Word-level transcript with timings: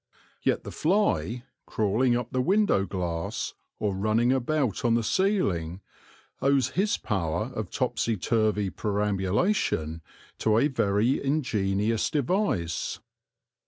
Yet 0.41 0.63
the 0.63 0.71
fly, 0.71 1.43
crawling 1.67 2.17
up 2.17 2.31
the 2.31 2.41
window 2.41 2.87
glass, 2.87 3.53
or 3.77 3.95
running 3.95 4.31
about 4.33 4.83
on 4.83 4.95
the 4.95 5.03
ceiling, 5.03 5.79
owes 6.41 6.69
his 6.69 6.97
power 6.97 7.51
of 7.53 7.69
topsy 7.69 8.17
turvy 8.17 8.71
perambulation 8.71 10.01
to 10.39 10.57
a 10.57 10.69
very 10.69 11.23
ingenious 11.23 12.09
device. 12.09 12.99